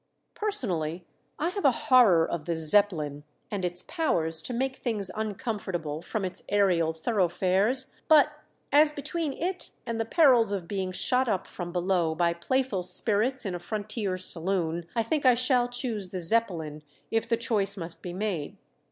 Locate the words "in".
13.45-13.53